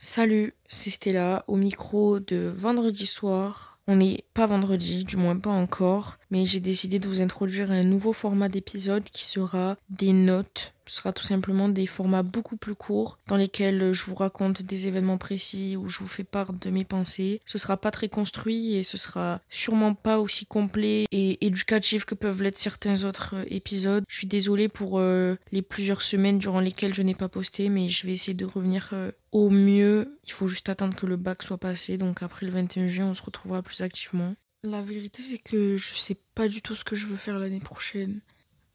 [0.00, 3.80] Salut, c'est Stella au micro de vendredi soir.
[3.88, 7.82] On n'est pas vendredi, du moins pas encore, mais j'ai décidé de vous introduire un
[7.82, 12.74] nouveau format d'épisode qui sera des notes ce sera tout simplement des formats beaucoup plus
[12.74, 16.70] courts dans lesquels je vous raconte des événements précis ou je vous fais part de
[16.70, 17.40] mes pensées.
[17.44, 22.14] Ce sera pas très construit et ce sera sûrement pas aussi complet et éducatif que
[22.14, 24.04] peuvent l'être certains autres euh, épisodes.
[24.08, 27.88] Je suis désolée pour euh, les plusieurs semaines durant lesquelles je n'ai pas posté, mais
[27.88, 30.18] je vais essayer de revenir euh, au mieux.
[30.24, 33.14] Il faut juste attendre que le bac soit passé, donc après le 21 juin, on
[33.14, 34.34] se retrouvera plus activement.
[34.64, 37.60] La vérité, c'est que je sais pas du tout ce que je veux faire l'année
[37.60, 38.20] prochaine.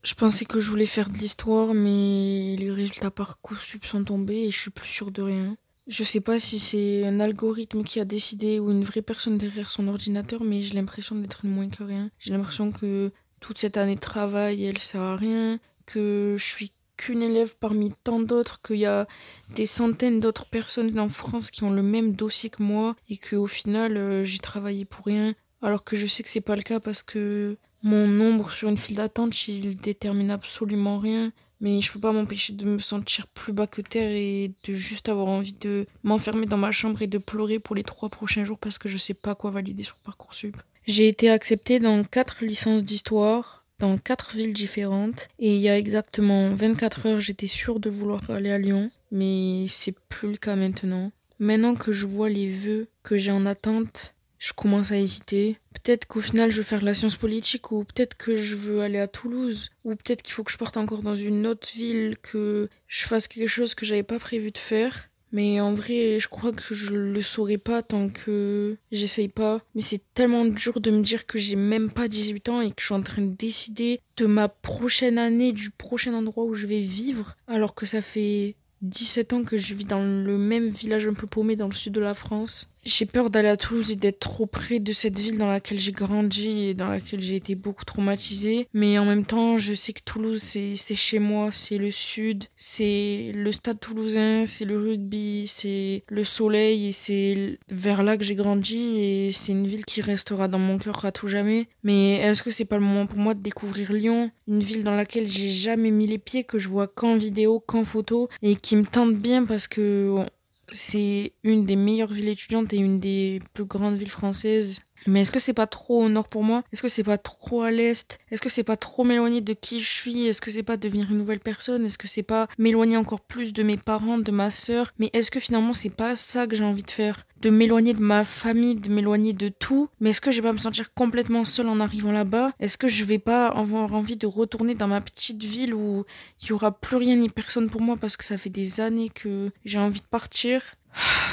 [0.03, 4.43] Je pensais que je voulais faire de l'histoire, mais les résultats par Parcoursup sont tombés
[4.43, 5.55] et je suis plus sûre de rien.
[5.87, 9.69] Je sais pas si c'est un algorithme qui a décidé ou une vraie personne derrière
[9.69, 12.09] son ordinateur, mais j'ai l'impression d'être moins que rien.
[12.19, 16.71] J'ai l'impression que toute cette année de travail, elle sert à rien, que je suis
[16.97, 19.07] qu'une élève parmi tant d'autres, qu'il y a
[19.55, 23.47] des centaines d'autres personnes en France qui ont le même dossier que moi et qu'au
[23.47, 25.33] final, euh, j'ai travaillé pour rien.
[25.61, 28.77] Alors que je sais que c'est pas le cas parce que mon nombre sur une
[28.77, 31.31] file d'attente, il détermine absolument rien.
[31.59, 35.07] Mais je peux pas m'empêcher de me sentir plus bas que terre et de juste
[35.07, 38.59] avoir envie de m'enfermer dans ma chambre et de pleurer pour les trois prochains jours
[38.59, 40.57] parce que je sais pas quoi valider sur Parcoursup.
[40.85, 45.29] J'ai été acceptée dans quatre licences d'histoire, dans quatre villes différentes.
[45.39, 48.91] Et il y a exactement 24 heures, j'étais sûre de vouloir aller à Lyon.
[49.11, 51.11] Mais c'est plus le cas maintenant.
[51.39, 55.57] Maintenant que je vois les vœux que j'ai en attente, je commence à hésiter.
[55.83, 58.81] Peut-être qu'au final je veux faire de la science politique ou peut-être que je veux
[58.81, 62.17] aller à Toulouse ou peut-être qu'il faut que je parte encore dans une autre ville,
[62.21, 65.09] que je fasse quelque chose que j'avais pas prévu de faire.
[65.33, 69.61] Mais en vrai, je crois que je le saurais pas tant que j'essaye pas.
[69.73, 72.75] Mais c'est tellement dur de me dire que j'ai même pas 18 ans et que
[72.79, 76.67] je suis en train de décider de ma prochaine année, du prochain endroit où je
[76.67, 81.07] vais vivre, alors que ça fait 17 ans que je vis dans le même village
[81.07, 82.69] un peu paumé dans le sud de la France.
[82.85, 85.91] J'ai peur d'aller à Toulouse et d'être trop près de cette ville dans laquelle j'ai
[85.91, 88.67] grandi et dans laquelle j'ai été beaucoup traumatisée.
[88.73, 93.31] Mais en même temps, je sais que Toulouse, c'est, chez moi, c'est le sud, c'est
[93.33, 98.35] le stade toulousain, c'est le rugby, c'est le soleil et c'est vers là que j'ai
[98.35, 101.67] grandi et c'est une ville qui restera dans mon cœur à tout jamais.
[101.83, 104.95] Mais est-ce que c'est pas le moment pour moi de découvrir Lyon, une ville dans
[104.95, 108.75] laquelle j'ai jamais mis les pieds, que je vois qu'en vidéo, qu'en photo et qui
[108.75, 110.25] me tente bien parce que
[110.73, 114.81] c'est une des meilleures villes étudiantes et une des plus grandes villes françaises.
[115.07, 116.63] Mais est-ce que c'est pas trop au nord pour moi?
[116.71, 118.19] Est-ce que c'est pas trop à l'est?
[118.31, 120.27] Est-ce que c'est pas trop m'éloigner de qui je suis?
[120.27, 121.85] Est-ce que c'est pas devenir une nouvelle personne?
[121.85, 124.91] Est-ce que c'est pas m'éloigner encore plus de mes parents, de ma sœur?
[124.99, 127.25] Mais est-ce que finalement c'est pas ça que j'ai envie de faire?
[127.41, 129.89] De m'éloigner de ma famille, de m'éloigner de tout?
[129.99, 132.51] Mais est-ce que je vais pas me sentir complètement seule en arrivant là-bas?
[132.59, 136.05] Est-ce que je vais pas avoir envie de retourner dans ma petite ville où
[136.41, 139.09] il y aura plus rien ni personne pour moi parce que ça fait des années
[139.09, 140.61] que j'ai envie de partir?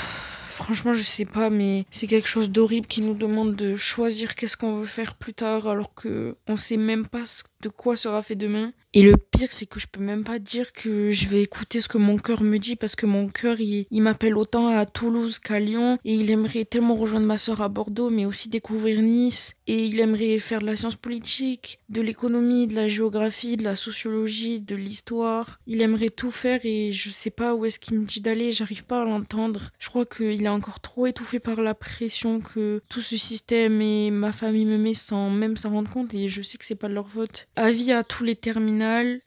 [0.63, 4.59] Franchement, je sais pas, mais c'est quelque chose d'horrible qui nous demande de choisir qu'est-ce
[4.59, 7.23] qu'on veut faire plus tard alors que on sait même pas
[7.63, 8.75] de quoi sera fait demain.
[8.93, 11.87] Et le pire, c'est que je peux même pas dire que je vais écouter ce
[11.87, 15.61] que mon cœur me dit parce que mon cœur, il, m'appelle autant à Toulouse qu'à
[15.61, 19.87] Lyon et il aimerait tellement rejoindre ma soeur à Bordeaux, mais aussi découvrir Nice et
[19.87, 24.59] il aimerait faire de la science politique, de l'économie, de la géographie, de la sociologie,
[24.59, 25.61] de l'histoire.
[25.69, 28.85] Il aimerait tout faire et je sais pas où est-ce qu'il me dit d'aller, j'arrive
[28.85, 29.71] pas à l'entendre.
[29.79, 34.11] Je crois qu'il est encore trop étouffé par la pression que tout ce système et
[34.11, 36.89] ma famille me met sans même s'en rendre compte et je sais que c'est pas
[36.89, 37.47] de leur vote.
[37.55, 38.80] Avis à tous les terminaux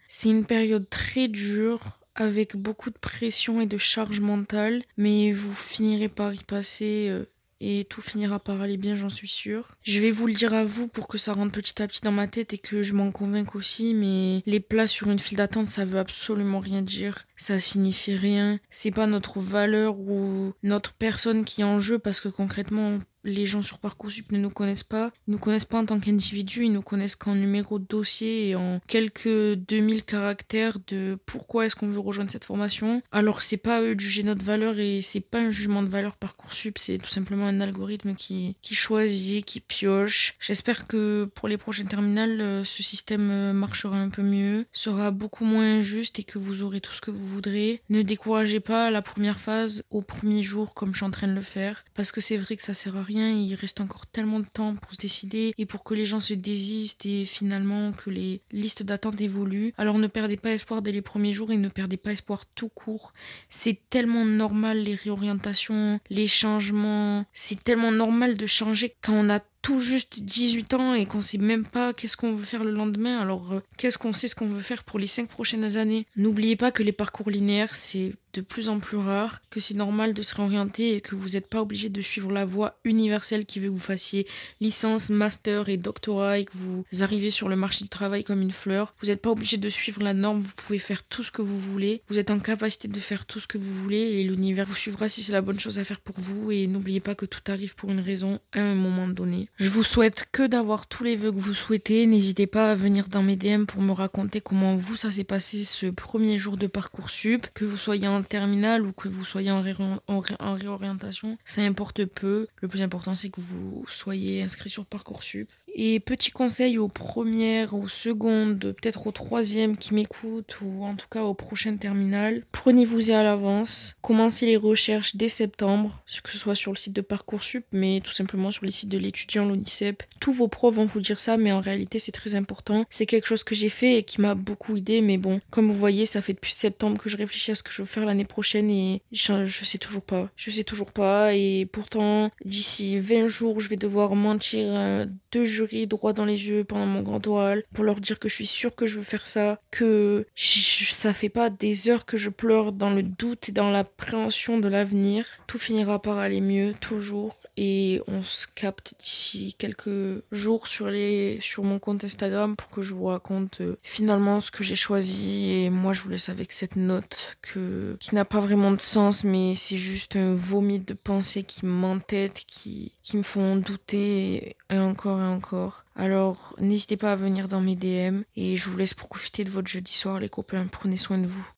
[0.08, 5.54] c'est une période très dure avec beaucoup de pression et de charge mentale, mais vous
[5.54, 7.26] finirez par y passer euh,
[7.66, 9.78] et tout finira par aller bien, j'en suis sûre.
[9.84, 12.12] Je vais vous le dire à vous pour que ça rentre petit à petit dans
[12.12, 15.68] ma tête et que je m'en convainque aussi, mais les places sur une file d'attente,
[15.68, 17.24] ça veut absolument rien dire.
[17.38, 18.60] Ça signifie rien.
[18.70, 23.46] C'est pas notre valeur ou notre personne qui est en jeu parce que concrètement, les
[23.46, 25.12] gens sur Parcoursup ne nous connaissent pas.
[25.28, 28.56] Ils nous connaissent pas en tant qu'individu, ils nous connaissent qu'en numéro de dossier et
[28.56, 33.02] en quelques 2000 caractères de pourquoi est-ce qu'on veut rejoindre cette formation.
[33.12, 36.16] Alors c'est pas eux de juger notre valeur et c'est pas un jugement de valeur
[36.16, 40.36] Parcoursup, c'est tout simplement un algorithme qui, qui choisit, qui pioche.
[40.40, 45.12] J'espère que pour les prochaines terminales, euh, ce système euh, marchera un peu mieux, sera
[45.12, 47.82] beaucoup moins juste et que vous aurez tout ce que vous voudrez.
[47.90, 51.34] Ne découragez pas la première phase au premier jour comme je suis en train de
[51.34, 54.40] le faire parce que c'est vrai que ça sert à rien il reste encore tellement
[54.40, 58.10] de temps pour se décider et pour que les gens se désistent et finalement que
[58.10, 59.74] les listes d'attente évoluent.
[59.78, 62.70] Alors ne perdez pas espoir dès les premiers jours et ne perdez pas espoir tout
[62.70, 63.14] court.
[63.50, 67.26] C'est tellement normal les réorientations, les changements.
[67.34, 71.38] C'est tellement normal de changer quand on a tout juste 18 ans et qu'on sait
[71.38, 74.50] même pas qu'est-ce qu'on veut faire le lendemain, alors euh, qu'est-ce qu'on sait ce qu'on
[74.50, 76.06] veut faire pour les 5 prochaines années?
[76.18, 80.14] N'oubliez pas que les parcours linéaires, c'est de plus en plus rare, que c'est normal
[80.14, 83.60] de se réorienter et que vous n'êtes pas obligé de suivre la voie universelle qui
[83.60, 84.28] veut que vous fassiez
[84.60, 88.52] licence, master et doctorat et que vous arrivez sur le marché du travail comme une
[88.52, 88.96] fleur.
[89.02, 91.60] Vous n'êtes pas obligé de suivre la norme, vous pouvez faire tout ce que vous
[91.60, 92.02] voulez.
[92.10, 95.08] Vous êtes en capacité de faire tout ce que vous voulez et l'univers vous suivra
[95.08, 97.76] si c'est la bonne chose à faire pour vous et n'oubliez pas que tout arrive
[97.76, 99.48] pour une raison à un moment donné.
[99.58, 102.08] Je vous souhaite que d'avoir tous les vœux que vous souhaitez.
[102.08, 105.64] N'hésitez pas à venir dans mes DM pour me raconter comment vous ça s'est passé
[105.64, 109.64] ce premier jour de Parcoursup, que vous soyez en terminale ou que vous soyez en,
[110.08, 112.48] en réorientation, ça importe peu.
[112.62, 115.50] Le plus important c'est que vous soyez inscrit sur Parcoursup.
[115.76, 121.08] Et petit conseil aux premières, aux secondes, peut-être aux troisièmes qui m'écoutent ou en tout
[121.10, 123.96] cas aux prochaines terminales, prenez-vous-y à l'avance.
[124.02, 128.12] Commencez les recherches dès septembre, que ce soit sur le site de Parcoursup, mais tout
[128.12, 130.04] simplement sur les sites de l'étudiant, l'UNICEP.
[130.20, 132.86] Tous vos profs vont vous dire ça, mais en réalité c'est très important.
[132.92, 135.78] C'est quelque chose que j'ai fait et qui m'a beaucoup aidé, mais bon, comme vous
[135.78, 138.26] voyez, ça fait depuis septembre que je réfléchis à ce que je veux faire l'année
[138.26, 140.30] prochaine et je, sais toujours pas.
[140.38, 145.46] Je sais toujours pas et pourtant d'ici 20 jours, je vais devoir mentir euh, deux
[145.46, 148.48] jours droit dans les yeux pendant mon grand oral pour leur dire que je suis
[148.48, 152.72] sûre que je veux faire ça, que ça fait pas des heures que je pleure
[152.72, 155.26] dans le doute et dans l'appréhension de l'avenir.
[155.48, 157.36] Tout finira par aller mieux, toujours.
[157.58, 162.82] Et on se capte d'ici quelques jours sur, les, sur mon compte Instagram pour que
[162.82, 165.52] je vous raconte euh, finalement ce que j'ai choisi.
[165.52, 169.24] Et moi, je vous laisse avec cette note que, qui n'a pas vraiment de sens,
[169.24, 174.78] mais c'est juste un vomi de pensées qui m'entêtent, qui, qui me font douter et
[174.78, 175.86] encore et encore.
[175.96, 179.70] Alors n'hésitez pas à venir dans mes DM et je vous laisse profiter de votre
[179.70, 180.68] jeudi soir les copains.
[180.70, 181.50] Prenez soin de vous.